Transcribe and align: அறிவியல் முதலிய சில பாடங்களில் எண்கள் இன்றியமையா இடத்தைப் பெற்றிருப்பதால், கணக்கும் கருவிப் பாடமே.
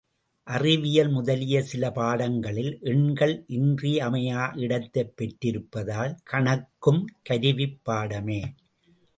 அறிவியல் 0.47 1.09
முதலிய 1.09 1.63
சில 1.63 1.91
பாடங்களில் 1.91 2.79
எண்கள் 2.81 3.45
இன்றியமையா 3.49 4.57
இடத்தைப் 4.57 5.13
பெற்றிருப்பதால், 5.17 6.17
கணக்கும் 6.31 7.05
கருவிப் 7.23 7.79
பாடமே. 7.85 8.41